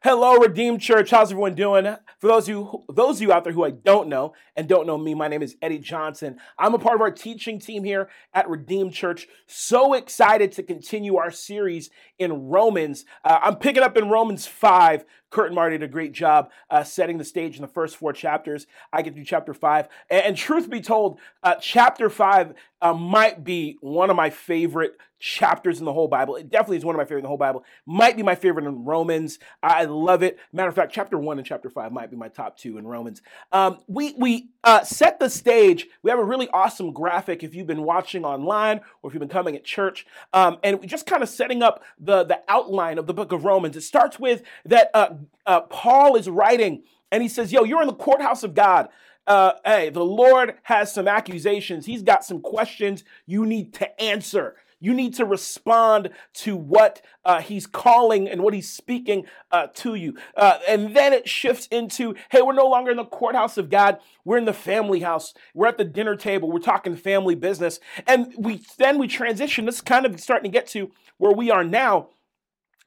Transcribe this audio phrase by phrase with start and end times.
[0.00, 1.10] Hello, Redeemed Church.
[1.10, 1.84] How's everyone doing?
[2.20, 4.86] For those of you, those of you out there who I don't know and don't
[4.86, 6.38] know me, my name is Eddie Johnson.
[6.56, 9.26] I'm a part of our teaching team here at Redeemed Church.
[9.48, 13.06] So excited to continue our series in Romans.
[13.24, 15.04] Uh, I'm picking up in Romans five.
[15.30, 18.12] Kurt and Marty did a great job uh, setting the stage in the first four
[18.12, 18.66] chapters.
[18.92, 23.44] I get through chapter five, and, and truth be told, uh, chapter five uh, might
[23.44, 26.36] be one of my favorite chapters in the whole Bible.
[26.36, 27.64] It definitely is one of my favorite in the whole Bible.
[27.86, 29.40] Might be my favorite in Romans.
[29.64, 30.38] I love it.
[30.52, 33.20] Matter of fact, chapter one and chapter five might be my top two in Romans.
[33.50, 35.88] Um, we we uh, set the stage.
[36.02, 39.28] We have a really awesome graphic if you've been watching online or if you've been
[39.28, 43.14] coming at church, um, and just kind of setting up the the outline of the
[43.14, 43.76] book of Romans.
[43.76, 45.14] It starts with that uh,
[45.46, 48.88] uh, Paul is writing, and he says, "Yo, you're in the courthouse of God."
[49.26, 51.84] Uh, hey, the Lord has some accusations.
[51.84, 54.56] He's got some questions you need to answer.
[54.80, 59.96] You need to respond to what uh, he's calling and what he's speaking uh, to
[59.96, 60.16] you.
[60.36, 63.98] Uh, and then it shifts into hey, we're no longer in the courthouse of God.
[64.24, 65.34] We're in the family house.
[65.52, 66.50] We're at the dinner table.
[66.50, 67.80] We're talking family business.
[68.06, 69.66] And we then we transition.
[69.66, 72.08] This is kind of starting to get to where we are now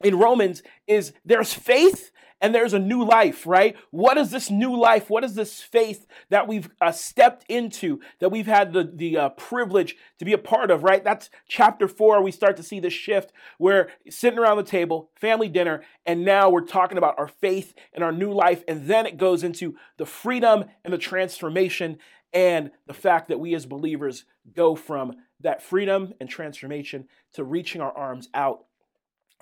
[0.03, 2.10] in Romans is there's faith
[2.41, 3.75] and there's a new life, right?
[3.91, 5.09] What is this new life?
[5.09, 9.29] What is this faith that we've uh, stepped into, that we've had the, the uh,
[9.29, 11.03] privilege to be a part of, right?
[11.03, 12.21] That's chapter four.
[12.23, 16.49] We start to see the shift where sitting around the table, family dinner, and now
[16.49, 18.63] we're talking about our faith and our new life.
[18.67, 21.99] And then it goes into the freedom and the transformation
[22.33, 24.25] and the fact that we as believers
[24.55, 28.65] go from that freedom and transformation to reaching our arms out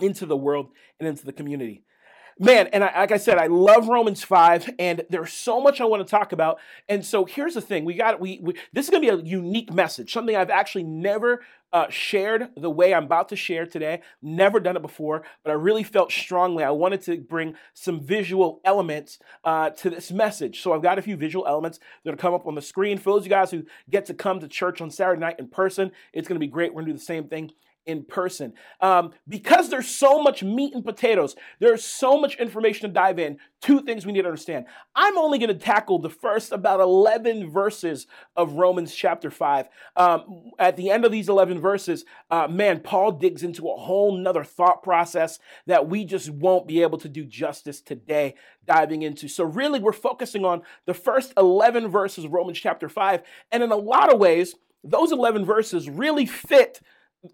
[0.01, 1.83] into the world and into the community
[2.39, 5.85] man and I, like i said i love romans 5 and there's so much i
[5.85, 6.59] want to talk about.
[6.87, 9.23] And so here's the thing we got we, we this is going to be a
[9.23, 14.01] unique message something i've actually never uh, shared the way i'm about to share today
[14.21, 18.59] never done it before but i really felt strongly i wanted to bring some visual
[18.65, 20.61] elements uh, to this message.
[20.61, 22.97] So i've got a few visual elements that are come up on the screen.
[22.97, 25.47] For those of you guys who get to come to church on saturday night in
[25.47, 27.51] person it's going to be great we're going to do the same thing
[27.85, 28.53] in person.
[28.81, 33.37] Um, because there's so much meat and potatoes, there's so much information to dive in.
[33.61, 34.65] Two things we need to understand.
[34.95, 39.67] I'm only going to tackle the first about 11 verses of Romans chapter 5.
[39.95, 44.17] Um, at the end of these 11 verses, uh, man, Paul digs into a whole
[44.17, 48.35] nother thought process that we just won't be able to do justice today
[48.65, 49.27] diving into.
[49.27, 53.23] So, really, we're focusing on the first 11 verses of Romans chapter 5.
[53.51, 56.79] And in a lot of ways, those 11 verses really fit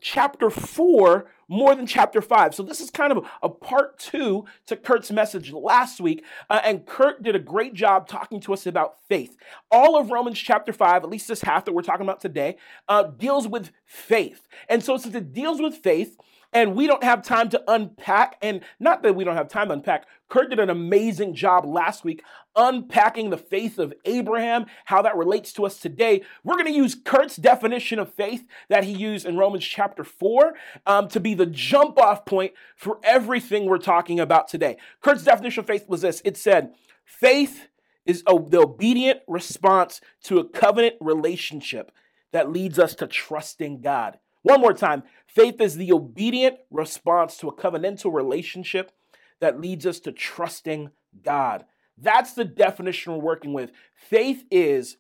[0.02, 2.56] chapter four more than chapter five.
[2.56, 6.24] So this is kind of a part two to Kurt's message last week.
[6.50, 9.38] Uh, and Kurt did a great job talking to us about faith.
[9.70, 12.58] All of Romans chapter five, at least this half that we're talking about today,
[12.88, 14.48] uh, deals with faith.
[14.70, 16.18] And so since it deals with faith,
[16.56, 19.74] and we don't have time to unpack, and not that we don't have time to
[19.74, 22.24] unpack, Kurt did an amazing job last week
[22.56, 26.24] unpacking the faith of Abraham, how that relates to us today.
[26.46, 30.54] We're going to use Kurt's definition of faith that he used in Romans chapter 4
[30.86, 34.78] um, to be the jump off point for everything we're talking about today.
[35.02, 36.74] Kurt's definition of faith was this it said,
[37.04, 37.68] faith
[38.06, 41.92] is the obedient response to a covenant relationship
[42.32, 44.20] that leads us to trusting God.
[44.46, 48.92] One more time faith is the obedient response to a covenantal relationship
[49.40, 50.92] that leads us to trusting
[51.24, 51.66] God.
[51.98, 53.72] That's the definition we're working with.
[53.96, 54.98] Faith is,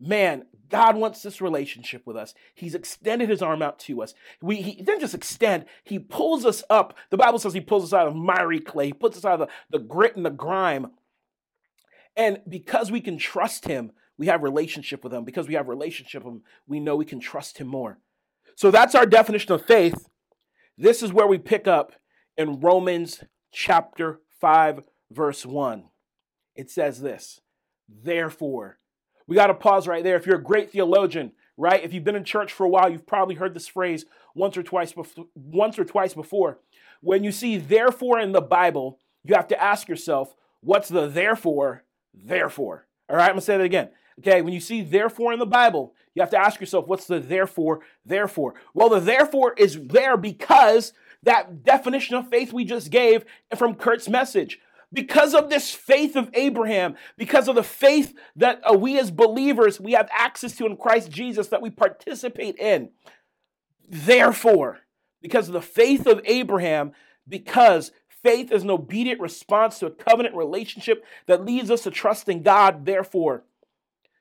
[0.00, 2.34] man, God wants this relationship with us.
[2.52, 4.12] He's extended his arm out to us.
[4.42, 6.98] We, he didn't just extend, he pulls us up.
[7.10, 9.48] The Bible says he pulls us out of miry clay, he puts us out of
[9.70, 10.88] the, the grit and the grime.
[12.16, 15.24] And because we can trust him, we have relationship with him.
[15.24, 18.00] Because we have relationship with him, we know we can trust him more.
[18.60, 20.06] So that's our definition of faith.
[20.76, 21.94] This is where we pick up
[22.36, 25.84] in Romans chapter 5, verse 1.
[26.56, 27.40] It says this
[27.88, 28.78] Therefore,
[29.26, 30.16] we got to pause right there.
[30.16, 31.82] If you're a great theologian, right?
[31.82, 34.04] If you've been in church for a while, you've probably heard this phrase
[34.34, 36.58] once or twice before, once or twice before.
[37.00, 41.84] When you see therefore in the Bible, you have to ask yourself, what's the therefore,
[42.12, 42.86] therefore?
[43.08, 43.88] All right, I'm gonna say that again.
[44.20, 47.20] Okay, when you see therefore in the Bible, you have to ask yourself, what's the
[47.20, 48.54] therefore, therefore?
[48.74, 53.24] Well, the therefore is there because that definition of faith we just gave
[53.56, 54.60] from Kurt's message.
[54.92, 59.80] Because of this faith of Abraham, because of the faith that uh, we as believers
[59.80, 62.90] we have access to in Christ Jesus that we participate in.
[63.88, 64.80] Therefore,
[65.22, 66.92] because of the faith of Abraham,
[67.26, 72.28] because faith is an obedient response to a covenant relationship that leads us to trust
[72.28, 73.44] in God, therefore,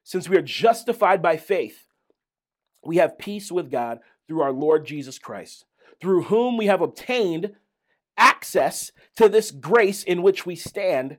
[0.04, 1.88] since we are justified by faith,
[2.84, 5.66] we have peace with God through our Lord Jesus Christ,
[6.01, 7.54] through whom we have obtained
[8.18, 11.18] access to this grace in which we stand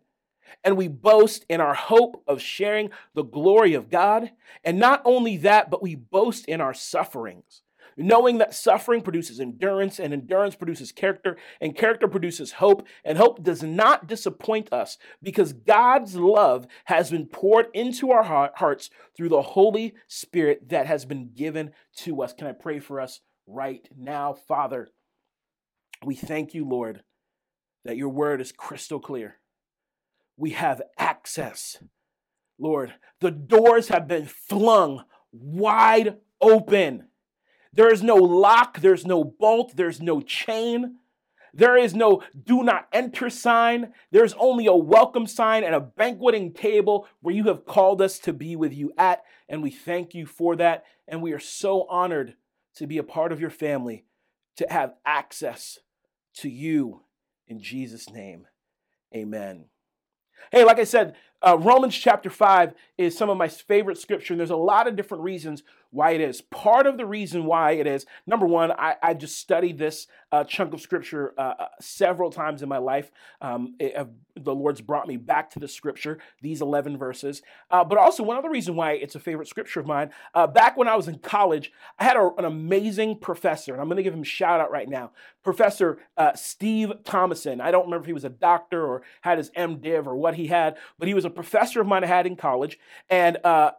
[0.64, 4.30] and we boast in our hope of sharing the glory of God.
[4.64, 7.62] And not only that, but we boast in our sufferings,
[7.96, 13.42] knowing that suffering produces endurance, and endurance produces character, and character produces hope, and hope
[13.42, 19.42] does not disappoint us because God's love has been poured into our hearts through the
[19.42, 22.32] Holy Spirit that has been given to us.
[22.32, 24.88] Can I pray for us right now, Father?
[26.04, 27.02] We thank you, Lord,
[27.84, 29.36] that your word is crystal clear
[30.40, 31.76] we have access.
[32.58, 37.08] Lord, the doors have been flung wide open.
[37.72, 40.96] There is no lock, there's no bolt, there's no chain.
[41.52, 43.92] There is no do not enter sign.
[44.10, 48.32] There's only a welcome sign and a banqueting table where you have called us to
[48.32, 49.22] be with you at.
[49.48, 50.84] And we thank you for that.
[51.08, 52.36] And we are so honored
[52.76, 54.04] to be a part of your family,
[54.56, 55.78] to have access
[56.36, 57.02] to you.
[57.48, 58.46] In Jesus' name,
[59.14, 59.64] amen.
[60.52, 64.40] Hey, like I said, uh, Romans chapter 5 is some of my favorite scripture, and
[64.40, 66.40] there's a lot of different reasons why it is.
[66.40, 70.44] Part of the reason why it is, number one, I, I just studied this uh,
[70.44, 73.10] chunk of scripture uh, uh several times in my life.
[73.40, 73.96] Um, it,
[74.36, 77.42] the Lord's brought me back to the scripture, these 11 verses.
[77.70, 80.76] Uh, but also, one other reason why it's a favorite scripture of mine, uh, back
[80.76, 84.02] when I was in college, I had a, an amazing professor, and I'm going to
[84.02, 85.10] give him a shout out right now.
[85.42, 85.98] Professor
[86.34, 87.60] Steve Thomason.
[87.60, 90.48] I don't remember if he was a doctor or had his MDiv or what he
[90.48, 92.78] had, but he was a professor of mine I had in college.
[93.08, 93.38] And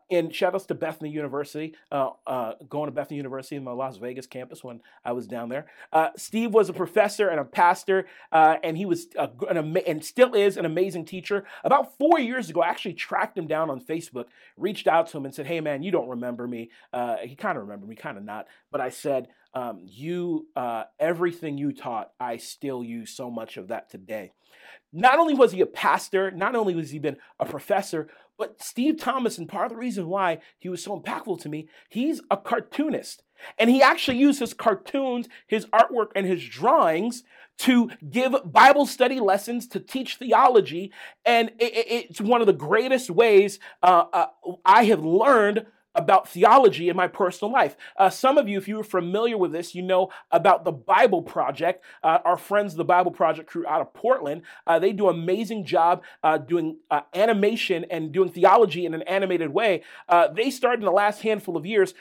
[0.09, 1.73] in shout outs to Bethany University.
[1.91, 5.27] Uh, uh, uh, going to Bethany University in the Las Vegas campus when I was
[5.27, 5.67] down there.
[5.93, 9.81] Uh, Steve was a professor and a pastor, uh, and he was a, an ama-
[9.87, 11.45] and still is an amazing teacher.
[11.63, 14.25] About four years ago, I actually tracked him down on Facebook,
[14.57, 17.57] reached out to him, and said, "Hey, man, you don't remember me." Uh, he kind
[17.57, 19.27] of remembered me, kind of not, but I said.
[19.53, 20.47] Um, you,
[20.99, 24.31] everything you taught, I still use so much of that today.
[24.93, 28.97] Not only was he a pastor, not only was he been a professor, but Steve
[28.97, 32.37] Thomas, and part of the reason why he was so impactful to me, he's a
[32.37, 33.23] cartoonist.
[33.57, 37.23] And he actually used his cartoons, his artwork, and his drawings
[37.59, 40.91] to give Bible study lessons, to teach theology.
[41.25, 44.27] And it's one of the greatest ways uh, uh,
[44.65, 45.65] I have learned
[45.95, 47.75] about theology in my personal life.
[47.97, 51.21] Uh, some of you, if you are familiar with this, you know about the Bible
[51.21, 51.83] Project.
[52.03, 55.65] Uh, our friends, the Bible Project crew out of Portland, uh, they do an amazing
[55.65, 59.83] job uh, doing uh, animation and doing theology in an animated way.
[60.07, 61.93] Uh, they started in the last handful of years.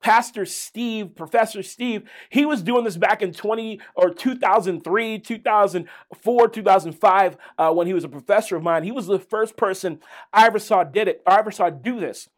[0.00, 7.36] Pastor Steve, Professor Steve, he was doing this back in 20 or 2003, 2004, 2005
[7.72, 8.82] when he was a professor of mine.
[8.82, 10.00] He was the first person
[10.30, 12.28] I ever saw did it, I ever saw do this.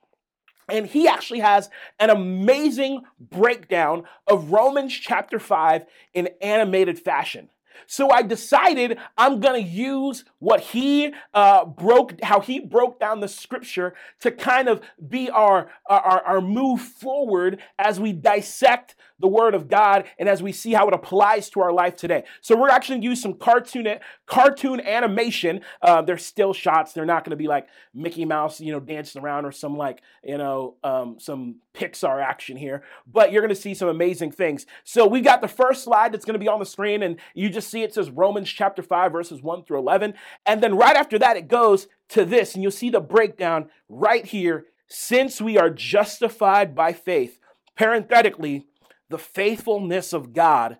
[0.68, 7.50] And he actually has an amazing breakdown of Romans chapter 5 in animated fashion.
[7.86, 13.20] So I decided I'm going to use what he uh, broke, how he broke down
[13.20, 19.28] the scripture to kind of be our, our, our move forward as we dissect the
[19.28, 22.24] word of God and as we see how it applies to our life today.
[22.40, 23.86] So we're actually going to use some cartoon,
[24.26, 25.60] cartoon animation.
[25.80, 26.92] Uh, they're still shots.
[26.92, 30.02] They're not going to be like Mickey Mouse, you know, dancing around or some like,
[30.22, 34.66] you know, um, some Pixar action here, but you're going to see some amazing things.
[34.84, 37.50] So we got the first slide that's going to be on the screen and you
[37.50, 40.14] just see it says Romans chapter 5 verses 1 through 11.
[40.46, 44.24] And then right after that, it goes to this and you'll see the breakdown right
[44.24, 44.66] here.
[44.88, 47.38] Since we are justified by faith,
[47.76, 48.66] parenthetically,
[49.10, 50.78] the faithfulness of God,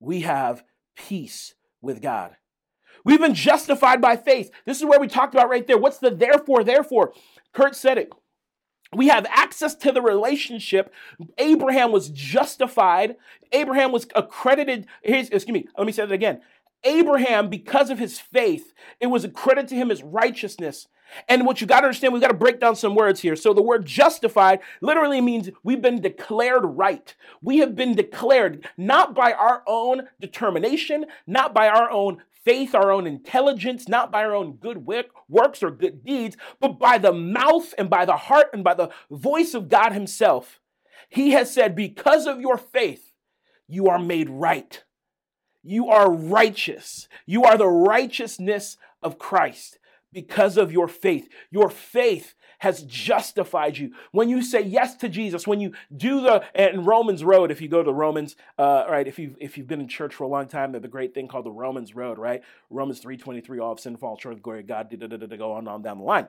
[0.00, 0.64] we have
[0.96, 2.36] peace with God.
[3.04, 4.50] We've been justified by faith.
[4.64, 5.78] This is where we talked about right there.
[5.78, 7.12] What's the therefore, therefore?
[7.52, 8.12] Kurt said it.
[8.94, 10.92] We have access to the relationship.
[11.38, 13.16] Abraham was justified.
[13.52, 14.86] Abraham was accredited.
[15.02, 16.40] Here's, excuse me, let me say that again.
[16.84, 20.88] Abraham, because of his faith, it was accredited to him as righteousness.
[21.28, 23.36] And what you got to understand, we got to break down some words here.
[23.36, 27.14] So the word justified literally means we've been declared right.
[27.42, 32.90] We have been declared not by our own determination, not by our own faith, our
[32.90, 37.74] own intelligence, not by our own good works or good deeds, but by the mouth
[37.78, 40.60] and by the heart and by the voice of God Himself.
[41.08, 43.12] He has said, because of your faith,
[43.68, 44.82] you are made right.
[45.62, 47.08] You are righteous.
[47.26, 49.78] You are the righteousness of Christ
[50.12, 51.28] because of your faith.
[51.50, 53.90] Your faith has justified you.
[54.12, 57.66] When you say yes to Jesus, when you do the in Romans Road, if you
[57.66, 60.46] go to Romans, uh, right, if you if you've been in church for a long
[60.46, 62.40] time, there's a great thing called the Romans Road, right?
[62.70, 64.88] Romans three twenty three, all of sin fall short of the glory of God.
[64.88, 66.28] Da, da, da, go on on down the line.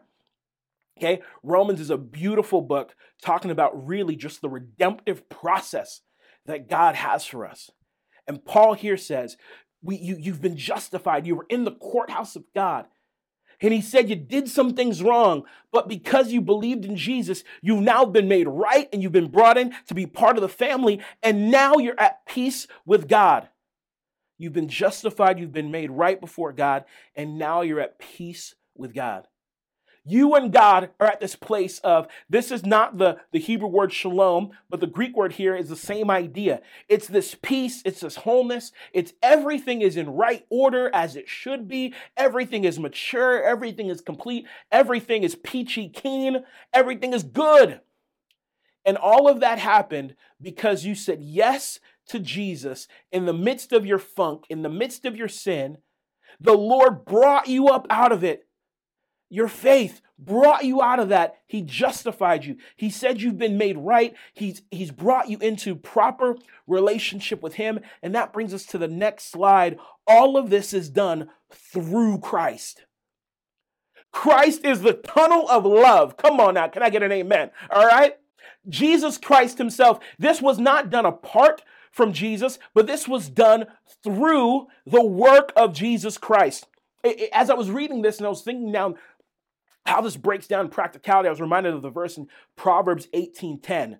[0.97, 6.01] Okay, Romans is a beautiful book talking about really just the redemptive process
[6.47, 7.69] that God has for us.
[8.27, 9.37] And Paul here says,
[9.81, 11.27] we, you, you've been justified.
[11.27, 12.85] You were in the courthouse of God.
[13.63, 17.81] And he said you did some things wrong, but because you believed in Jesus, you've
[17.81, 21.01] now been made right and you've been brought in to be part of the family.
[21.23, 23.47] And now you're at peace with God.
[24.37, 26.83] You've been justified, you've been made right before God,
[27.15, 29.27] and now you're at peace with God.
[30.05, 33.93] You and God are at this place of this is not the, the Hebrew word
[33.93, 36.61] shalom, but the Greek word here is the same idea.
[36.89, 41.69] It's this peace, it's this wholeness, it's everything is in right order as it should
[41.69, 41.93] be.
[42.17, 46.43] Everything is mature, everything is complete, everything is peachy keen,
[46.73, 47.79] everything is good.
[48.85, 53.85] And all of that happened because you said yes to Jesus in the midst of
[53.85, 55.77] your funk, in the midst of your sin.
[56.41, 58.45] The Lord brought you up out of it
[59.33, 61.37] your faith brought you out of that.
[61.47, 62.57] He justified you.
[62.75, 64.13] He said you've been made right.
[64.35, 66.37] He's, he's brought you into proper
[66.67, 67.79] relationship with Him.
[68.03, 69.79] And that brings us to the next slide.
[70.05, 72.85] All of this is done through Christ.
[74.11, 76.15] Christ is the tunnel of love.
[76.15, 76.67] Come on now.
[76.67, 77.49] Can I get an amen?
[77.71, 78.13] All right.
[78.69, 83.65] Jesus Christ Himself, this was not done apart from Jesus, but this was done
[84.03, 86.67] through the work of Jesus Christ.
[87.33, 88.95] As I was reading this and I was thinking down
[89.85, 93.99] how this breaks down practicality, I was reminded of the verse in Proverbs 18:10.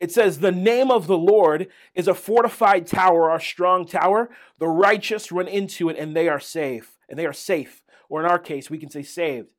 [0.00, 4.28] It says, The name of the Lord is a fortified tower or a strong tower.
[4.58, 6.98] The righteous run into it and they are safe.
[7.08, 7.82] And they are safe.
[8.08, 9.52] Or in our case, we can say saved.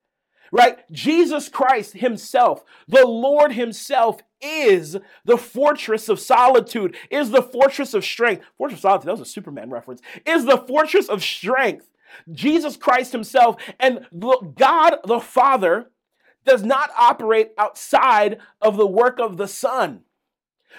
[0.51, 0.79] Right?
[0.91, 8.05] Jesus Christ Himself, the Lord Himself, is the fortress of solitude, is the fortress of
[8.05, 8.45] strength.
[8.57, 11.89] Fortress of solitude, that was a Superman reference, is the fortress of strength.
[12.31, 14.05] Jesus Christ Himself and
[14.55, 15.91] God the Father
[16.45, 20.01] does not operate outside of the work of the Son.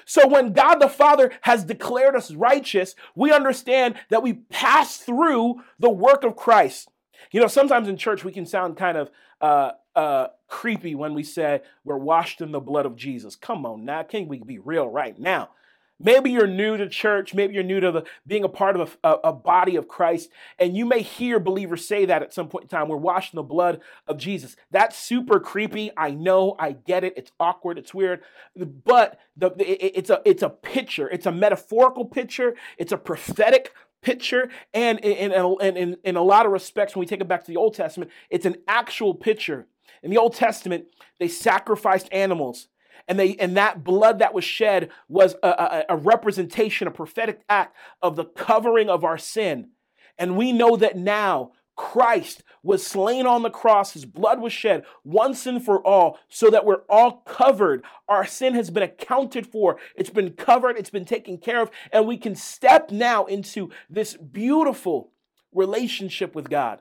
[0.05, 5.63] So when God the Father has declared us righteous, we understand that we pass through
[5.79, 6.89] the work of Christ.
[7.33, 11.23] You know, sometimes in church we can sound kind of uh, uh, creepy when we
[11.23, 13.37] say we're washed in the blood of Jesus.
[13.37, 15.51] Come on now, can we be real right now?
[15.99, 17.33] Maybe you're new to church.
[17.33, 20.31] Maybe you're new to the, being a part of a, a, body of Christ.
[20.59, 22.89] And you may hear believers say that at some point in time.
[22.89, 24.57] We're washed in the blood of Jesus.
[24.71, 25.91] That's super creepy.
[25.97, 26.55] I know.
[26.59, 27.15] I get it.
[27.17, 27.79] It's awkward.
[27.79, 28.21] It's weird.
[28.55, 31.09] But the, it, it's, a, it's a picture.
[31.09, 32.57] It's a metaphorical picture.
[32.77, 33.73] It's a prophetic
[34.03, 34.51] picture.
[34.75, 37.51] And in, in, in, in a lot of respects, when we take it back to
[37.51, 39.67] the Old Testament, it's an actual picture.
[40.03, 40.87] In the Old Testament,
[41.19, 42.69] they sacrificed animals
[43.09, 47.43] and they and that blood that was shed was a, a, a representation, a prophetic
[47.49, 49.71] act of the covering of our sin.
[50.19, 53.93] And we know that now Christ was slain on the cross.
[53.93, 57.85] His blood was shed once and for all so that we're all covered.
[58.09, 59.77] Our sin has been accounted for.
[59.95, 60.79] It's been covered.
[60.79, 61.71] It's been taken care of.
[61.93, 65.13] And we can step now into this beautiful
[65.53, 66.81] relationship with God.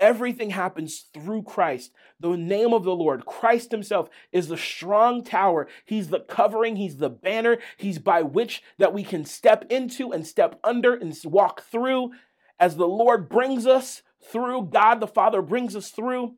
[0.00, 1.92] Everything happens through Christ.
[2.18, 5.68] The name of the Lord, Christ Himself, is the strong tower.
[5.84, 10.26] He's the covering, He's the banner, He's by which that we can step into and
[10.26, 12.12] step under and walk through
[12.58, 16.34] as the Lord brings us through, God the Father brings us through,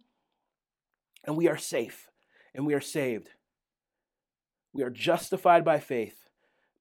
[1.25, 2.11] and we are safe
[2.55, 3.31] and we are saved.
[4.73, 6.29] We are justified by faith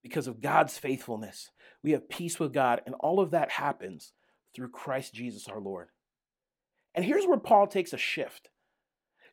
[0.02, 1.52] because of God's faithfulness.
[1.84, 4.14] We have peace with God, and all of that happens
[4.54, 5.90] through Christ Jesus our Lord.
[6.96, 8.50] And here's where Paul takes a shift.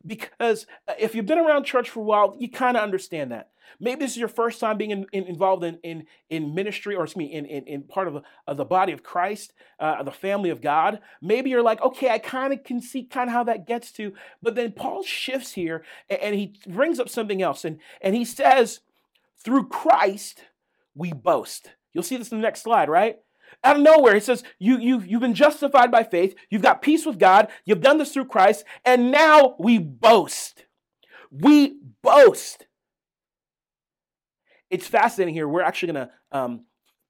[0.05, 3.51] Because uh, if you've been around church for a while, you kind of understand that.
[3.79, 7.05] Maybe this is your first time being in, in, involved in, in, in ministry or
[7.05, 10.11] excuse me, in, in, in part of the, of the body of Christ, uh, the
[10.11, 11.01] family of God.
[11.23, 14.13] Maybe you're like, okay, I kind of can see kind of how that gets to.
[14.43, 17.65] But then Paul shifts here and, and he brings up something else.
[17.65, 18.81] And, and he says,
[19.39, 20.45] through Christ,
[20.95, 21.71] we boast.
[21.93, 23.21] You'll see this in the next slide, right?
[23.65, 24.15] Out of nowhere.
[24.15, 26.35] He says, you, you, You've been justified by faith.
[26.51, 27.49] You've got peace with God.
[27.65, 28.65] You've done this through Christ.
[28.85, 30.67] And now we boast.
[31.31, 32.67] We boast.
[34.71, 35.47] It's fascinating here.
[35.47, 36.65] We're actually going to, um,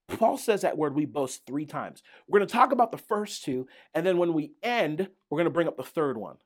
[0.09, 2.03] Paul says that word we boast three times.
[2.27, 3.67] We're going to talk about the first two.
[3.95, 6.37] And then when we end, we're going to bring up the third one.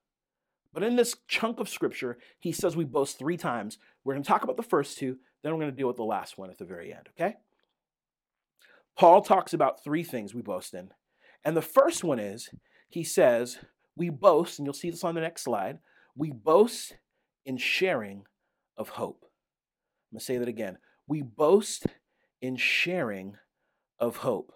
[0.72, 3.78] But in this chunk of scripture, he says we boast three times.
[4.04, 5.16] We're going to talk about the first two.
[5.42, 7.36] Then we're going to deal with the last one at the very end, okay?
[8.96, 10.90] Paul talks about three things we boast in.
[11.44, 12.50] And the first one is
[12.88, 13.58] he says,
[13.96, 15.78] we boast, and you'll see this on the next slide,
[16.16, 16.96] we boast
[17.44, 18.24] in sharing
[18.76, 19.24] of hope.
[19.24, 20.78] I'm going to say that again.
[21.06, 21.86] We boast
[22.40, 23.36] in sharing
[23.98, 24.52] of hope.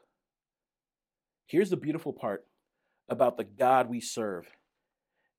[1.47, 2.47] Here's the beautiful part
[3.09, 4.49] about the God we serve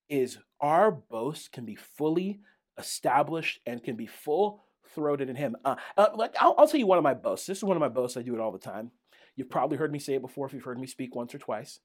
[0.10, 2.42] is our boast can be fully
[2.78, 5.56] established and can be full throated in him.
[5.64, 7.48] Uh, uh, like I'll, I'll, tell you one of my boasts.
[7.48, 8.18] This is one of my boasts.
[8.18, 8.92] I do it all the time.
[9.36, 11.80] you've probably heard me say it before if you've heard me speak once or twice,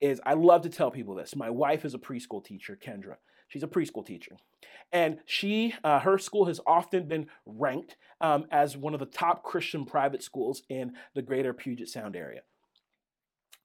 [0.00, 1.36] is I love to tell people this.
[1.36, 3.16] My wife is a preschool teacher, Kendra.
[3.48, 4.36] She's a preschool teacher.
[4.92, 9.42] And she, uh, her school has often been ranked um, as one of the top
[9.42, 12.40] Christian private schools in the greater Puget Sound area.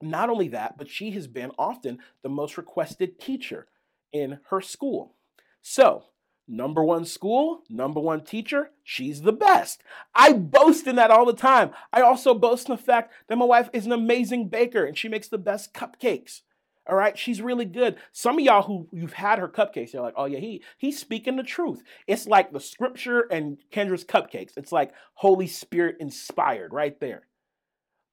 [0.01, 3.67] Not only that, but she has been often the most requested teacher
[4.12, 5.15] in her school.
[5.62, 6.03] So,
[6.48, 9.84] number one school, number one teacher, she's the best.
[10.16, 11.72] I boast in that all the time.
[11.92, 15.10] I also boast in the fact that my wife is an amazing baker and she
[15.10, 16.42] makes the best cupcakes.
[16.89, 17.98] All right, she's really good.
[18.13, 21.36] Some of y'all who you've had her cupcakes, you're like, oh yeah, he he's speaking
[21.36, 21.84] the truth.
[22.08, 24.56] It's like the scripture and Kendra's cupcakes.
[24.56, 27.27] It's like Holy Spirit inspired right there.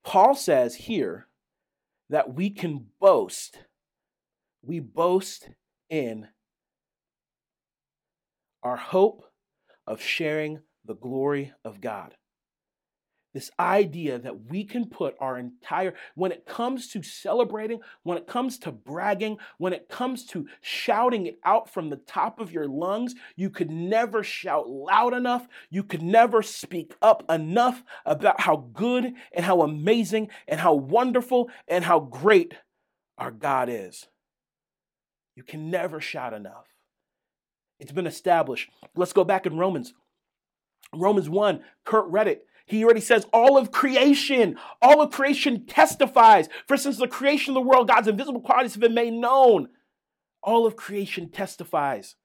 [0.02, 1.28] Paul says here
[2.10, 3.58] that we can boast.
[4.60, 5.50] We boast
[5.88, 6.28] in
[8.64, 9.24] our hope
[9.86, 12.14] of sharing the glory of God.
[13.34, 18.28] This idea that we can put our entire, when it comes to celebrating, when it
[18.28, 22.68] comes to bragging, when it comes to shouting it out from the top of your
[22.68, 25.48] lungs, you could never shout loud enough.
[25.68, 31.50] You could never speak up enough about how good and how amazing and how wonderful
[31.66, 32.54] and how great
[33.18, 34.06] our God is.
[35.34, 36.73] You can never shout enough.
[37.78, 38.70] It's been established.
[38.94, 39.94] Let's go back in Romans.
[40.94, 42.46] Romans 1, Kurt read it.
[42.66, 46.48] He already says all of creation, all of creation testifies.
[46.66, 49.68] For since the creation of the world, God's invisible qualities have been made known.
[50.42, 52.16] All of creation testifies.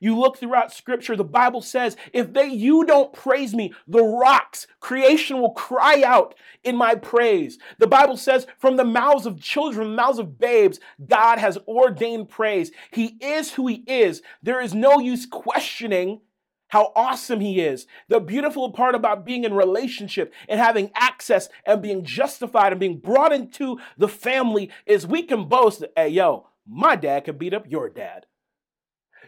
[0.00, 4.66] You look throughout scripture, the Bible says, if they you don't praise me, the rocks,
[4.80, 7.58] creation will cry out in my praise.
[7.78, 12.70] The Bible says, from the mouths of children, mouths of babes, God has ordained praise.
[12.90, 14.22] He is who he is.
[14.42, 16.20] There is no use questioning
[16.68, 17.86] how awesome he is.
[18.08, 22.98] The beautiful part about being in relationship and having access and being justified and being
[22.98, 27.70] brought into the family is we can boast, hey, yo, my dad can beat up
[27.70, 28.26] your dad.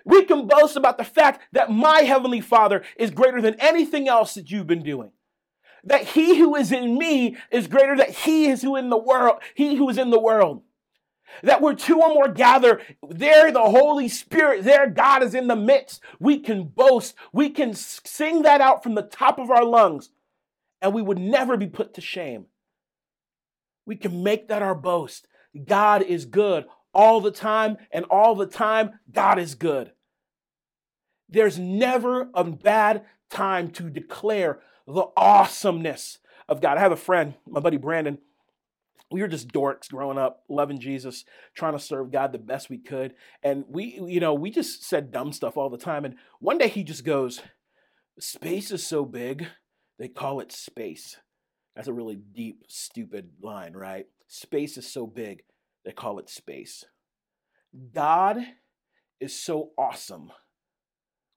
[0.06, 4.34] We can boast about the fact that my heavenly father is greater than anything else
[4.34, 5.10] that you've been doing.
[5.82, 9.40] That he who is in me is greater than he is who in the world,
[9.54, 10.62] he who is in the world.
[11.42, 15.56] That where two or more gather, there the Holy Spirit, there God is in the
[15.56, 16.00] midst.
[16.20, 17.16] We can boast.
[17.32, 20.10] We can sing that out from the top of our lungs,
[20.80, 22.46] and we would never be put to shame.
[23.84, 25.26] We can make that our boast.
[25.64, 29.92] God is good all the time, and all the time, God is good.
[31.28, 36.78] There's never a bad time to declare the awesomeness of God.
[36.78, 38.18] I have a friend, my buddy Brandon
[39.10, 42.78] we were just dorks growing up, loving Jesus, trying to serve God the best we
[42.78, 43.14] could.
[43.42, 46.04] And we, you know, we just said dumb stuff all the time.
[46.04, 47.40] And one day he just goes,
[48.18, 49.46] Space is so big,
[49.98, 51.18] they call it space.
[51.74, 54.06] That's a really deep, stupid line, right?
[54.26, 55.42] Space is so big,
[55.84, 56.84] they call it space.
[57.92, 58.38] God
[59.20, 60.32] is so awesome.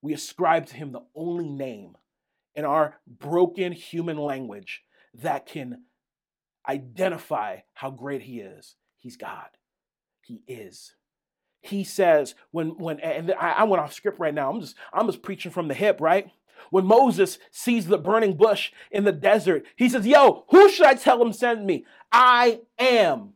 [0.01, 1.97] We ascribe to him the only name
[2.55, 4.83] in our broken human language
[5.13, 5.83] that can
[6.67, 8.75] identify how great he is.
[8.97, 9.49] He's God.
[10.21, 10.93] He is.
[11.61, 14.51] He says when when and I, I went off script right now.
[14.51, 16.31] I'm just I'm just preaching from the hip, right?
[16.69, 20.93] When Moses sees the burning bush in the desert, he says, Yo, who should I
[20.93, 21.85] tell him send me?
[22.11, 23.33] I am.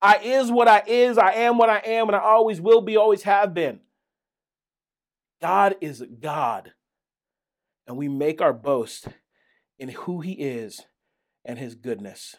[0.00, 2.96] I is what I is, I am what I am, and I always will be,
[2.96, 3.80] always have been.
[5.40, 6.72] God is God.
[7.86, 9.08] And we make our boast
[9.78, 10.80] in who he is
[11.44, 12.36] and his goodness.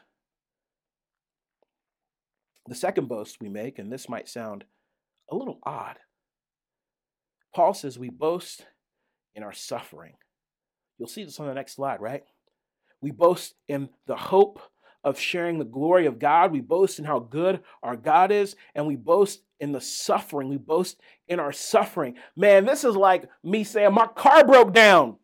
[2.67, 4.65] The second boast we make, and this might sound
[5.31, 5.97] a little odd,
[7.55, 8.65] Paul says we boast
[9.35, 10.15] in our suffering.
[10.97, 12.23] You'll see this on the next slide, right?
[13.01, 14.59] We boast in the hope
[15.07, 16.51] of sharing the glory of God.
[16.51, 20.49] We boast in how good our God is, and we boast in the suffering.
[20.49, 22.15] We boast in our suffering.
[22.35, 25.15] Man, this is like me saying, My car broke down.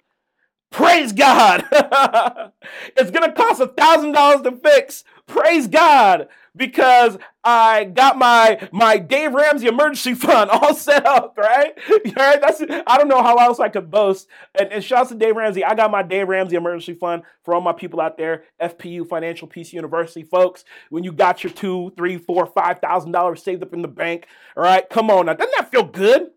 [0.74, 1.66] Praise God.
[2.98, 5.04] it's going to cost a $1,000 to fix.
[5.28, 11.74] Praise God because I got my my Dave Ramsey emergency fund all set up, right?
[12.18, 12.42] right?
[12.42, 14.28] That's I don't know how else I could boast.
[14.60, 15.64] And, and shouts to Dave Ramsey.
[15.64, 19.48] I got my Dave Ramsey emergency fund for all my people out there, FPU Financial
[19.48, 20.66] Peace University folks.
[20.90, 24.28] When you got your two, three, four, five thousand dollars saved up in the bank,
[24.58, 24.90] all right?
[24.90, 26.32] Come on now, doesn't that feel good?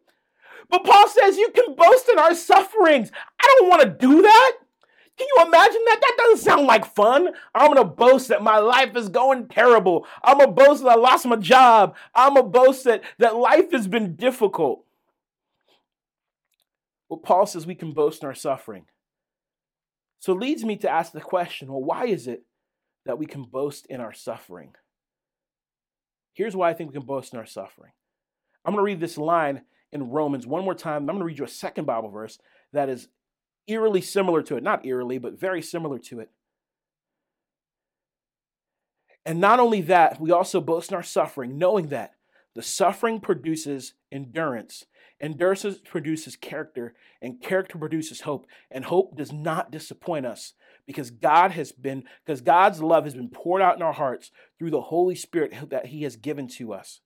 [0.69, 3.11] But Paul says you can boast in our sufferings.
[3.41, 4.53] I don't want to do that.
[5.17, 6.01] Can you imagine that?
[6.01, 7.31] That doesn't sound like fun.
[7.55, 10.07] I'm to boast that my life is going terrible.
[10.23, 11.97] I'm to boast that I lost my job.
[12.15, 14.85] I'm to boast that, that life has been difficult.
[17.09, 18.87] Well, Paul says we can boast in our suffering.
[20.19, 22.43] So it leads me to ask the question well, why is it
[23.07, 24.75] that we can boast in our suffering.
[26.35, 27.93] Here's why I think we can boast in our suffering.
[28.65, 29.63] I'm to read this line
[30.01, 31.03] in Romans one more time.
[31.03, 32.39] I'm going to read you a second Bible verse
[32.73, 33.09] that is
[33.67, 34.63] eerily similar to it.
[34.63, 36.31] Not eerily, but very similar to it.
[39.25, 42.15] And not only that, we also boast in our suffering, knowing that
[42.55, 44.85] the suffering produces endurance.
[45.21, 48.47] Endurance produces character, and character produces hope.
[48.71, 50.53] And hope does not disappoint us
[50.87, 54.71] because God has been, because God's love has been poured out in our hearts through
[54.71, 57.01] the Holy Spirit that He has given to us.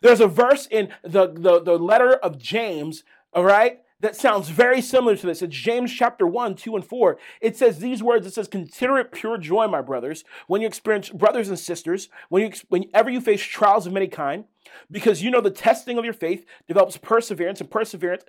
[0.00, 4.82] There's a verse in the, the, the letter of James, all right, that sounds very
[4.82, 5.40] similar to this.
[5.40, 7.18] It's James chapter 1, 2, and 4.
[7.40, 11.08] It says these words, it says, Consider it pure joy, my brothers, when you experience
[11.08, 14.44] brothers and sisters, when you whenever you face trials of many kind,
[14.90, 18.24] because you know the testing of your faith develops perseverance, and perseverance,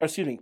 [0.00, 0.40] excuse me,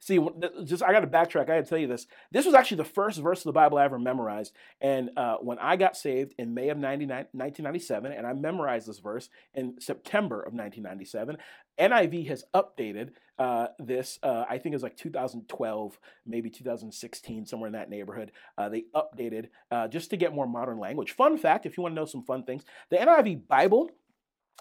[0.00, 0.18] See,
[0.64, 1.42] just I got to backtrack.
[1.42, 2.06] I got to tell you this.
[2.30, 4.54] This was actually the first verse of the Bible I ever memorized.
[4.80, 9.28] And uh, when I got saved in May of 1997, and I memorized this verse
[9.54, 11.36] in September of 1997,
[11.78, 14.18] NIV has updated uh, this.
[14.22, 18.32] Uh, I think it was like 2012, maybe 2016, somewhere in that neighborhood.
[18.56, 21.12] Uh, they updated uh, just to get more modern language.
[21.12, 23.90] Fun fact: if you want to know some fun things, the NIV Bible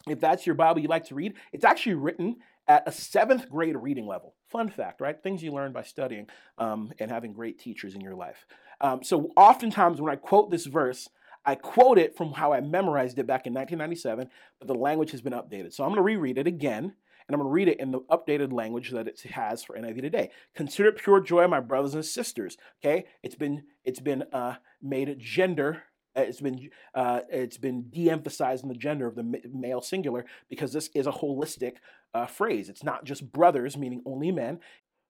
[0.07, 2.37] if that's your Bible you like to read, it's actually written
[2.67, 4.35] at a seventh grade reading level.
[4.49, 5.21] Fun fact, right?
[5.21, 8.45] Things you learn by studying um, and having great teachers in your life.
[8.79, 11.09] Um, so, oftentimes when I quote this verse,
[11.45, 14.29] I quote it from how I memorized it back in 1997,
[14.59, 15.73] but the language has been updated.
[15.73, 17.99] So, I'm going to reread it again, and I'm going to read it in the
[18.09, 20.29] updated language that it has for NIV today.
[20.55, 22.57] Consider pure joy, my brothers and sisters.
[22.81, 25.83] Okay, it's been it's been uh, made gender
[26.17, 30.89] uh, it's been uh, it's been de-emphasizing the gender of the male singular because this
[30.95, 31.75] is a holistic
[32.13, 32.69] uh, phrase.
[32.69, 34.59] It's not just brothers, meaning only men.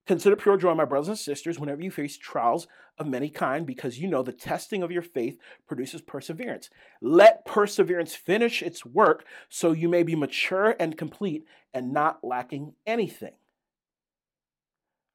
[0.08, 4.00] Consider pure joy, my brothers and sisters, whenever you face trials of many kind, because
[4.00, 6.70] you know the testing of your faith produces perseverance.
[7.02, 12.74] Let perseverance finish its work, so you may be mature and complete and not lacking
[12.86, 13.34] anything.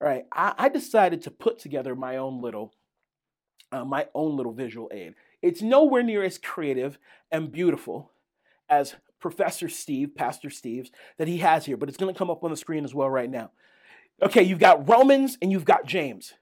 [0.01, 2.75] All right, I, I decided to put together my own little,
[3.71, 5.15] uh, my own little visual aid.
[5.41, 6.99] It's nowhere near as creative
[7.31, 8.13] and beautiful
[8.69, 12.45] as Professor Steve, Pastor Steve's, that he has here, but it's going to come up
[12.45, 13.53] on the screen as well right now.
[14.21, 16.35] Okay, you've got Romans and you've got James.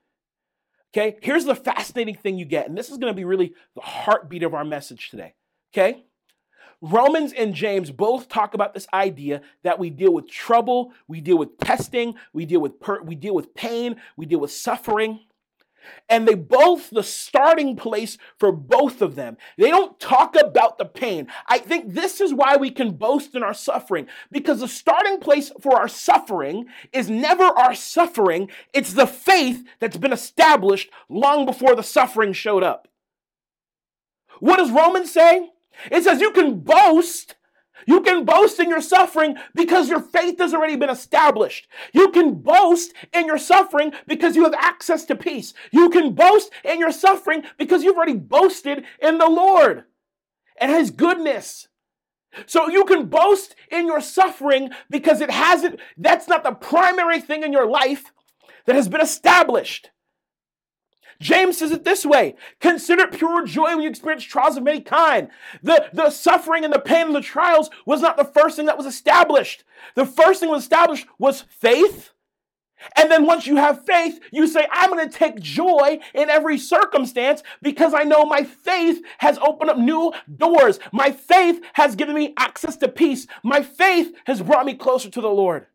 [0.93, 3.81] Okay, here's the fascinating thing you get, and this is going to be really the
[3.83, 5.35] heartbeat of our message today.
[5.73, 6.05] Okay,
[6.81, 11.38] Romans and James both talk about this idea that we deal with trouble, we deal
[11.38, 15.21] with testing, we deal with per- we deal with pain, we deal with suffering.
[16.09, 19.37] And they both, the starting place for both of them.
[19.57, 21.29] They don't talk about the pain.
[21.49, 25.51] I think this is why we can boast in our suffering, because the starting place
[25.61, 31.75] for our suffering is never our suffering, it's the faith that's been established long before
[31.75, 32.88] the suffering showed up.
[34.40, 35.51] What does Romans say?
[35.90, 37.37] It says you can boast
[37.87, 41.69] you can boast in your suffering because your faith has already been established.
[41.93, 45.55] You can boast in your suffering because you have access to peace.
[45.73, 49.85] You can boast in your suffering because you've already boasted in the Lord
[50.59, 51.69] and His goodness.
[52.47, 57.43] So you can boast in your suffering because it hasn't, that's not the primary thing
[57.43, 58.12] in your life
[58.66, 59.90] that has been established.
[61.20, 64.80] James says it this way Consider it pure joy when you experience trials of many
[64.80, 65.28] kind.
[65.62, 68.78] The, the suffering and the pain of the trials was not the first thing that
[68.78, 69.64] was established.
[69.94, 72.12] The first thing was established was faith.
[72.96, 76.56] And then once you have faith, you say, I'm going to take joy in every
[76.56, 80.80] circumstance because I know my faith has opened up new doors.
[80.90, 83.26] My faith has given me access to peace.
[83.42, 85.66] My faith has brought me closer to the Lord.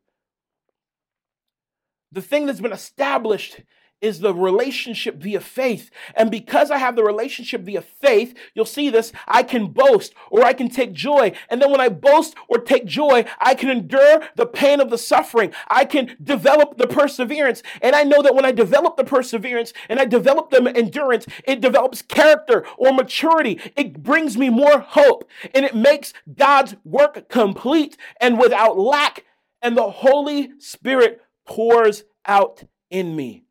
[2.12, 3.62] The thing that's been established
[4.06, 5.90] is the relationship via faith.
[6.14, 10.44] And because I have the relationship via faith, you'll see this, I can boast or
[10.44, 11.32] I can take joy.
[11.50, 15.00] And then when I boast or take joy, I can endure the pain of the
[15.00, 15.54] suffering.
[15.70, 17.64] I can develop the perseverance.
[17.82, 21.60] And I know that when I develop the perseverance and I develop the endurance, it
[21.60, 23.60] develops character or maturity.
[23.76, 29.26] It brings me more hope and it makes God's work complete and without lack.
[29.64, 33.45] And the Holy Spirit pours out in me.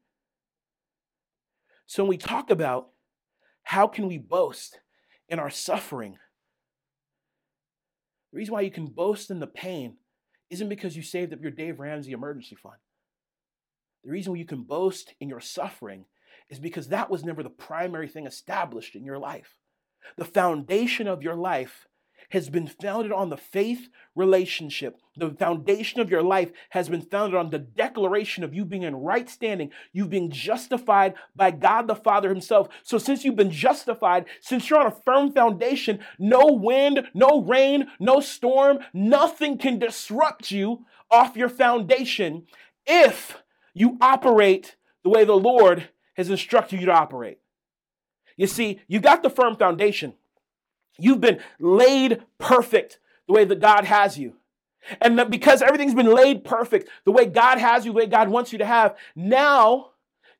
[1.94, 2.88] So when we talk about
[3.62, 4.80] how can we boast
[5.28, 6.18] in our suffering,
[8.32, 9.98] the reason why you can boast in the pain
[10.50, 12.78] isn't because you saved up your Dave Ramsey emergency fund.
[14.02, 16.06] The reason why you can boast in your suffering
[16.50, 19.54] is because that was never the primary thing established in your life.
[20.16, 21.86] The foundation of your life
[22.30, 24.98] has been founded on the faith relationship.
[25.16, 28.96] The foundation of your life has been founded on the declaration of you being in
[28.96, 32.68] right standing, You've been justified by God the Father Himself.
[32.82, 37.88] So, since you've been justified, since you're on a firm foundation, no wind, no rain,
[38.00, 42.46] no storm, nothing can disrupt you off your foundation
[42.86, 47.38] if you operate the way the Lord has instructed you to operate.
[48.36, 50.14] You see, you got the firm foundation.
[50.98, 54.34] You've been laid perfect the way that God has you.
[55.00, 58.52] And because everything's been laid perfect, the way God has you, the way God wants
[58.52, 59.92] you to have, now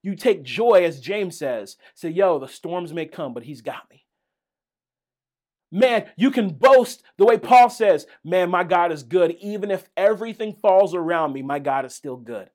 [0.03, 1.77] you take joy, as James says.
[1.95, 4.05] Say, yo, the storms may come, but he's got me.
[5.73, 9.37] Man, you can boast the way Paul says, man, my God is good.
[9.41, 12.51] Even if everything falls around me, my God is still good.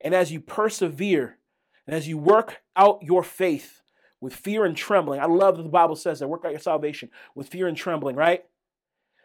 [0.00, 1.38] And as you persevere
[1.86, 3.81] and as you work out your faith,
[4.22, 5.20] with fear and trembling.
[5.20, 8.16] I love that the Bible says that work out your salvation with fear and trembling,
[8.16, 8.44] right?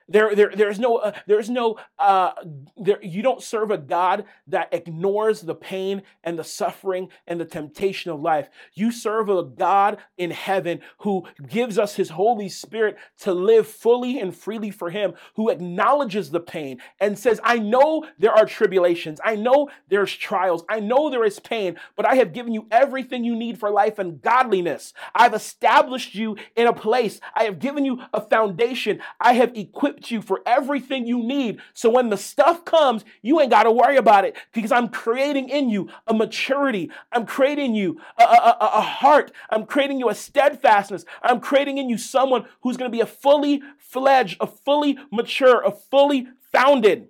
[0.10, 2.32] There, there, there's no, uh, there's no, uh,
[2.78, 7.46] there, you don't serve a God that ignores the pain and the suffering and the
[7.46, 8.50] temptation of life.
[8.74, 14.20] You serve a God in heaven who gives us his Holy Spirit to live fully
[14.20, 19.20] and freely for him, who acknowledges the pain and says, I know there are tribulations.
[19.24, 20.64] I know there's trials.
[20.70, 24.00] I know there is pain, but I have given you everything you need for life
[24.00, 24.94] and godliness.
[25.14, 27.20] I've established you in a place.
[27.36, 29.02] I have given you a foundation.
[29.20, 31.60] I have equipped equipped you for everything you need.
[31.74, 35.50] So when the stuff comes, you ain't got to worry about it because I'm creating
[35.50, 36.92] in you a maturity.
[37.12, 39.32] I'm creating you a, a, a, heart.
[39.50, 41.06] I'm creating you a steadfastness.
[41.22, 45.62] I'm creating in you someone who's going to be a fully fledged, a fully mature,
[45.64, 47.10] a fully founded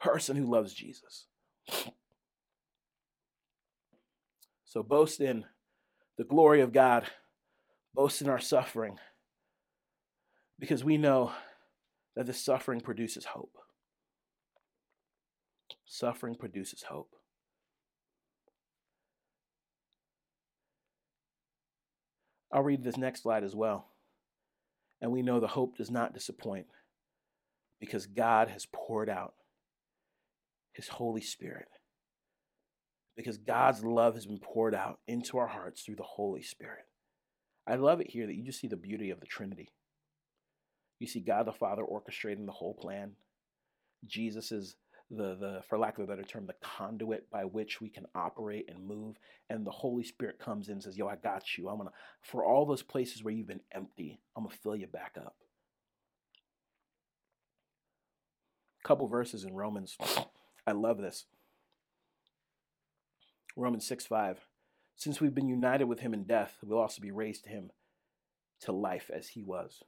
[0.00, 1.26] person who loves Jesus.
[4.64, 5.44] So boast in
[6.16, 7.04] the glory of God,
[7.94, 8.98] boast in our suffering
[10.62, 11.32] because we know
[12.14, 13.56] that the suffering produces hope.
[15.84, 17.16] Suffering produces hope.
[22.52, 23.88] I'll read this next slide as well.
[25.00, 26.66] And we know the hope does not disappoint
[27.80, 29.34] because God has poured out
[30.72, 31.66] his Holy Spirit.
[33.16, 36.84] Because God's love has been poured out into our hearts through the Holy Spirit.
[37.66, 39.72] I love it here that you just see the beauty of the Trinity.
[41.02, 43.16] You see God the Father orchestrating the whole plan.
[44.06, 44.76] Jesus is
[45.10, 48.66] the, the for lack of a better term, the conduit by which we can operate
[48.68, 49.16] and move.
[49.50, 51.68] And the Holy Spirit comes in and says, Yo, I got you.
[51.68, 55.16] I'm gonna for all those places where you've been empty, I'm gonna fill you back
[55.16, 55.34] up.
[58.84, 59.96] A Couple verses in Romans.
[60.68, 61.24] I love this.
[63.56, 64.38] Romans 6 5.
[64.94, 67.70] Since we've been united with him in death, we'll also be raised to him
[68.60, 69.82] to life as he was.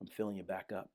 [0.00, 0.90] I'm filling you back up.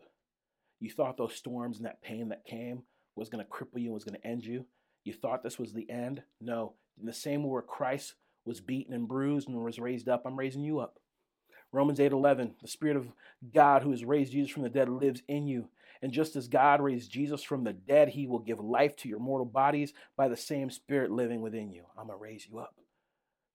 [0.79, 2.83] You thought those storms and that pain that came
[3.15, 4.65] was going to cripple you and was going to end you.
[5.03, 6.23] You thought this was the end.
[6.41, 6.73] No.
[6.99, 8.15] In the same way where Christ
[8.45, 10.99] was beaten and bruised and was raised up, I'm raising you up.
[11.71, 13.11] Romans 8:11, the Spirit of
[13.53, 15.69] God who has raised Jesus from the dead lives in you.
[16.01, 19.19] And just as God raised Jesus from the dead, he will give life to your
[19.19, 21.83] mortal bodies by the same Spirit living within you.
[21.97, 22.75] I'm going to raise you up.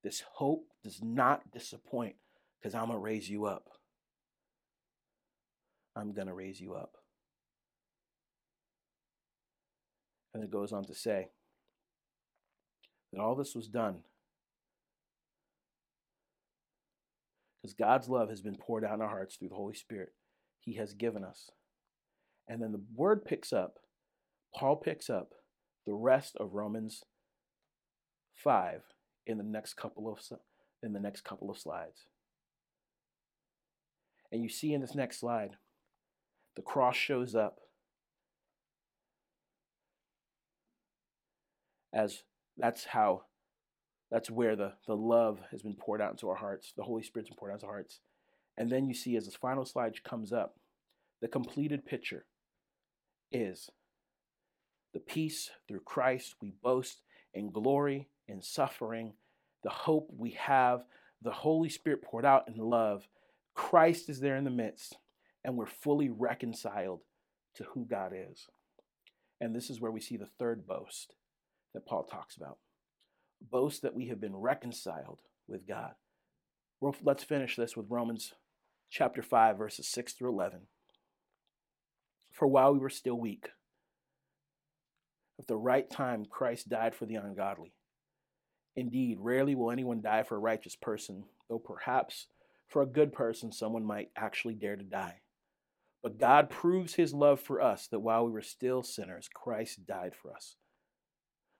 [0.03, 2.17] This hope does not disappoint
[2.59, 3.69] because I'm going to raise you up.
[5.97, 6.97] I'm going to raise you up.
[10.33, 11.29] And it goes on to say
[13.13, 14.03] that all this was done
[17.61, 20.11] because God's love has been poured out in our hearts through the Holy Spirit
[20.61, 21.51] He has given us.
[22.49, 23.79] And then the word picks up,
[24.55, 25.31] Paul picks up
[25.87, 27.03] the rest of Romans
[28.37, 28.83] 5
[29.27, 30.19] in the next couple of
[30.83, 32.07] in the next couple of slides.
[34.33, 35.57] And you see in this next slide
[36.61, 37.59] the cross shows up
[41.91, 42.23] as
[42.59, 43.23] that's how
[44.11, 46.75] that's where the, the love has been poured out into our hearts.
[46.77, 48.01] The holy spirit's been poured out into our hearts.
[48.59, 50.57] And then you see as this final slide comes up
[51.23, 52.27] the completed picture
[53.33, 53.71] is
[54.93, 56.35] the peace through christ.
[56.43, 56.99] We boast
[57.33, 59.15] in glory in suffering
[59.65, 60.83] the hope we have
[61.23, 63.09] the holy spirit poured out in love.
[63.55, 64.99] Christ is there in the midst
[65.45, 67.01] and we're fully reconciled
[67.55, 68.47] to who God is.
[69.41, 71.15] And this is where we see the third boast
[71.75, 72.59] that Paul talks about
[73.43, 75.93] boast that we have been reconciled with God.
[76.81, 78.35] Well, let's finish this with Romans
[78.91, 80.61] chapter 5, verses 6 through 11.
[82.33, 83.49] For while we were still weak,
[85.39, 87.73] at the right time Christ died for the ungodly.
[88.77, 92.27] Indeed, rarely will anyone die for a righteous person, though perhaps
[92.71, 95.23] For a good person, someone might actually dare to die.
[96.03, 100.15] But God proves his love for us that while we were still sinners, Christ died
[100.15, 100.57] for us.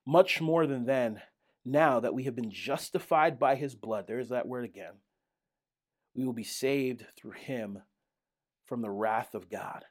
[0.07, 1.21] Much more than then,
[1.65, 4.95] now that we have been justified by his blood, there's that word again,
[6.15, 7.83] we will be saved through him
[8.65, 9.85] from the wrath of God.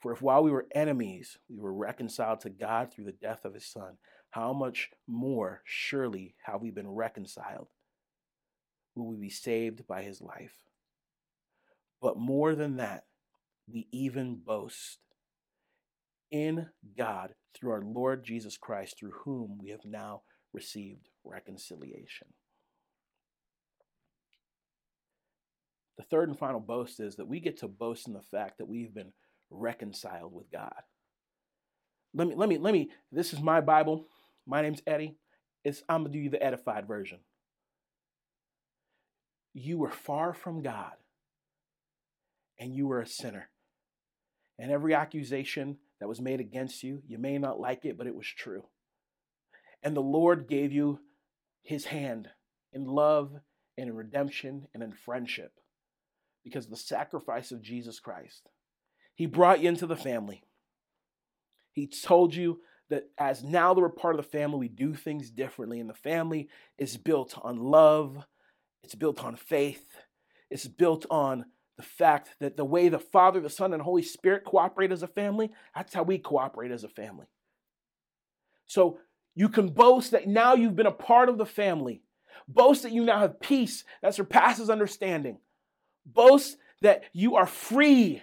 [0.00, 3.54] For if while we were enemies, we were reconciled to God through the death of
[3.54, 3.98] his Son,
[4.30, 7.68] how much more surely have we been reconciled?
[8.94, 10.54] Will we be saved by his life?
[12.02, 13.04] But more than that,
[13.72, 14.98] we even boast
[16.32, 16.66] in
[16.98, 22.26] God through our Lord Jesus Christ, through whom we have now received reconciliation.
[25.96, 28.68] The third and final boast is that we get to boast in the fact that
[28.68, 29.12] we've been
[29.50, 30.72] reconciled with God.
[32.14, 34.06] Let me, let me, let me, this is my Bible.
[34.44, 35.14] My name's Eddie.
[35.64, 37.20] It's, I'm going to do you the edified version.
[39.54, 40.92] You were far from God
[42.58, 43.48] and you were a sinner.
[44.58, 48.14] And every accusation that was made against you, you may not like it, but it
[48.14, 48.64] was true.
[49.82, 51.00] And the Lord gave you
[51.62, 52.28] his hand
[52.72, 53.32] in love
[53.76, 55.52] and in redemption and in friendship
[56.44, 58.48] because of the sacrifice of Jesus Christ.
[59.14, 60.42] He brought you into the family.
[61.72, 62.60] He told you
[62.90, 65.80] that as now that we're part of the family, we do things differently.
[65.80, 68.24] And the family is built on love,
[68.82, 69.84] it's built on faith,
[70.50, 71.46] it's built on
[71.82, 75.08] the fact that the way the Father, the Son, and Holy Spirit cooperate as a
[75.08, 77.26] family, that's how we cooperate as a family.
[78.66, 78.98] So
[79.34, 82.02] you can boast that now you've been a part of the family.
[82.46, 85.38] Boast that you now have peace that surpasses understanding.
[86.06, 88.22] Boast that you are free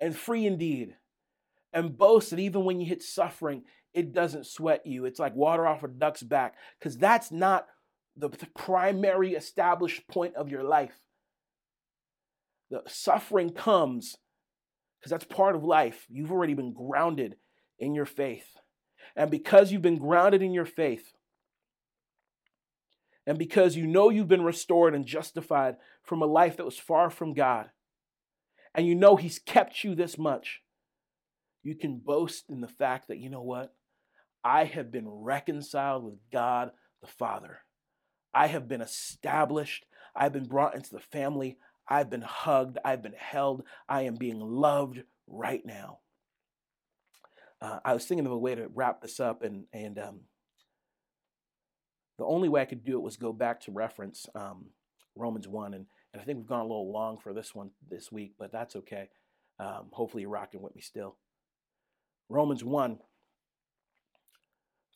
[0.00, 0.96] and free indeed.
[1.72, 3.62] And boast that even when you hit suffering,
[3.94, 5.04] it doesn't sweat you.
[5.04, 7.68] It's like water off a duck's back because that's not
[8.16, 10.98] the, the primary established point of your life.
[12.70, 14.16] The suffering comes
[14.98, 16.06] because that's part of life.
[16.08, 17.36] You've already been grounded
[17.78, 18.46] in your faith.
[19.16, 21.12] And because you've been grounded in your faith,
[23.26, 27.10] and because you know you've been restored and justified from a life that was far
[27.10, 27.70] from God,
[28.74, 30.62] and you know He's kept you this much,
[31.62, 33.74] you can boast in the fact that, you know what?
[34.42, 36.70] I have been reconciled with God
[37.02, 37.60] the Father.
[38.32, 39.84] I have been established.
[40.14, 41.58] I've been brought into the family.
[41.90, 42.78] I've been hugged.
[42.84, 43.64] I've been held.
[43.88, 45.98] I am being loved right now.
[47.60, 50.20] Uh, I was thinking of a way to wrap this up, and and um,
[52.16, 54.66] the only way I could do it was go back to reference um,
[55.16, 58.10] Romans one, and, and I think we've gone a little long for this one this
[58.10, 59.10] week, but that's okay.
[59.58, 61.16] Um, hopefully, you're rocking with me still.
[62.28, 63.00] Romans one,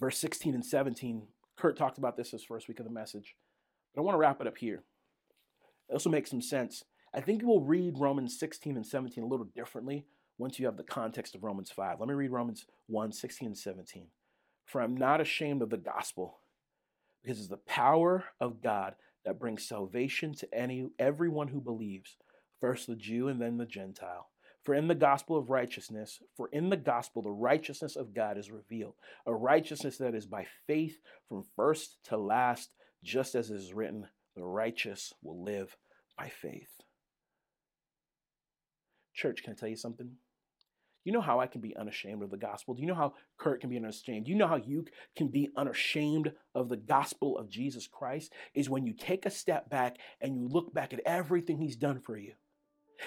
[0.01, 1.27] verse sixteen and seventeen.
[1.57, 3.35] Kurt talked about this his first week of the message,
[3.95, 4.85] but I want to wrap it up here.
[5.89, 6.85] This also makes some sense.
[7.15, 10.07] I think you will read Romans 16 and 17 a little differently
[10.39, 12.01] once you have the context of Romans 5.
[12.01, 14.09] Let me read Romans 1 16 and 17.
[14.67, 16.39] For I'm not ashamed of the gospel,
[17.23, 18.95] because it's the power of God
[19.25, 22.17] that brings salvation to any everyone who believes,
[22.61, 24.29] first the Jew and then the Gentile.
[24.65, 28.51] For in the gospel of righteousness, for in the gospel the righteousness of God is
[28.51, 28.95] revealed,
[29.27, 32.71] a righteousness that is by faith from first to last,
[33.03, 35.77] just as it is written, the righteous will live
[36.19, 36.71] by faith.
[39.15, 40.11] Church, can I tell you something?
[41.05, 42.75] You know how I can be unashamed of the gospel?
[42.75, 44.25] Do you know how Kurt can be unashamed?
[44.25, 48.33] Do you know how you can be unashamed of the gospel of Jesus Christ?
[48.55, 52.01] Is when you take a step back and you look back at everything he's done
[52.01, 52.33] for you.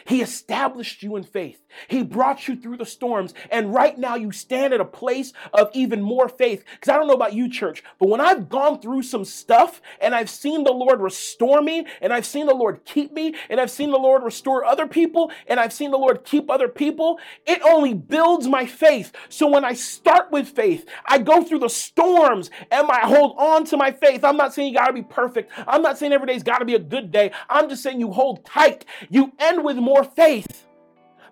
[0.05, 1.61] He established you in faith.
[1.87, 3.33] He brought you through the storms.
[3.51, 6.63] And right now you stand at a place of even more faith.
[6.73, 10.15] Because I don't know about you, church, but when I've gone through some stuff and
[10.15, 13.71] I've seen the Lord restore me and I've seen the Lord keep me and I've
[13.71, 17.61] seen the Lord restore other people and I've seen the Lord keep other people, it
[17.63, 19.11] only builds my faith.
[19.29, 23.65] So when I start with faith, I go through the storms and I hold on
[23.65, 24.23] to my faith.
[24.23, 25.51] I'm not saying you got to be perfect.
[25.67, 27.31] I'm not saying every day's got to be a good day.
[27.49, 28.85] I'm just saying you hold tight.
[29.09, 30.67] You end with more faith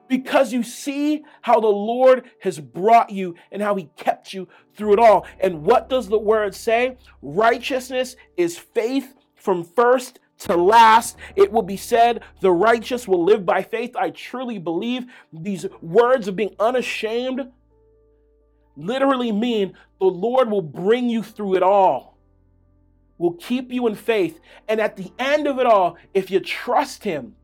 [0.08, 4.94] because you see how the Lord has brought you and how he kept you through
[4.94, 5.26] it all.
[5.40, 6.98] And what does the word say?
[7.22, 11.18] Righteousness is faith from first to last.
[11.36, 13.96] It will be said, the righteous will live by faith.
[13.96, 17.52] I truly believe these words of being unashamed
[18.78, 22.18] literally mean the Lord will bring you through it all.
[23.18, 24.42] Will keep you in faith.
[24.68, 27.36] And at the end of it all, if you trust Him,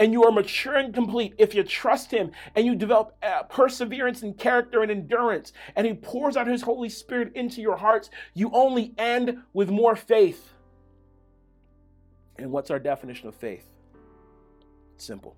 [0.00, 4.22] and you are mature and complete if you trust Him and you develop uh, perseverance
[4.22, 8.50] and character and endurance, and He pours out His Holy Spirit into your hearts, you
[8.52, 10.54] only end with more faith.
[12.36, 13.66] And what's our definition of faith?
[15.00, 15.36] simple.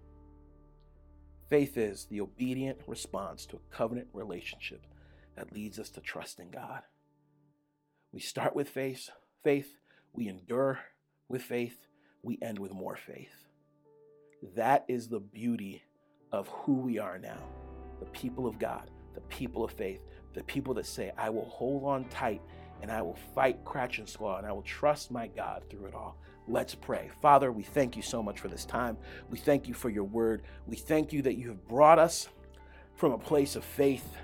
[1.49, 4.87] Faith is the obedient response to a covenant relationship
[5.37, 6.83] that leads us to trust in God.
[8.13, 9.11] We start with faith,
[9.45, 9.79] faith,
[10.13, 10.81] we endure
[11.29, 11.87] with faith,
[12.23, 13.49] we end with more faith.
[14.55, 15.83] That is the beauty
[16.33, 17.39] of who we are now
[18.01, 20.01] the people of God, the people of faith,
[20.35, 22.43] the people that say, I will hold on tight
[22.81, 25.95] and I will fight, crash, and claw, and I will trust my God through it
[25.95, 26.17] all.
[26.49, 27.11] Let's pray.
[27.21, 28.97] Father, we thank you so much for this time.
[29.31, 30.43] We thank you for your word.
[30.67, 32.29] We thank you that you have brought us
[32.97, 34.17] from a place of faith.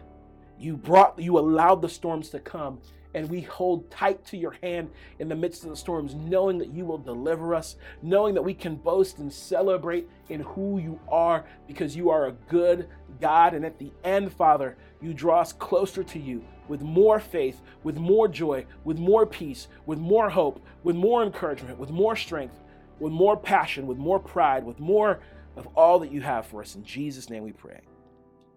[0.58, 2.80] You brought you allowed the storms to come
[3.14, 6.72] and we hold tight to your hand in the midst of the storms, knowing that
[6.72, 11.44] you will deliver us, knowing that we can boast and celebrate in who you are
[11.66, 12.88] because you are a good
[13.20, 13.54] God.
[13.54, 17.96] And at the end, Father, you draw us closer to you with more faith, with
[17.96, 22.60] more joy, with more peace, with more hope, with more encouragement, with more strength,
[23.00, 25.20] with more passion, with more pride, with more
[25.56, 26.74] of all that you have for us.
[26.74, 27.80] In Jesus' name we pray.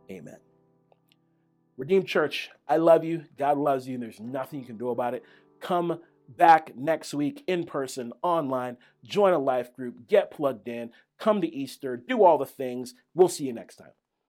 [0.09, 0.50] Amen.
[1.81, 3.25] Redeemed Church, I love you.
[3.39, 5.23] God loves you, and there's nothing you can do about it.
[5.59, 11.41] Come back next week in person, online, join a life group, get plugged in, come
[11.41, 12.93] to Easter, do all the things.
[13.15, 13.93] We'll see you next time.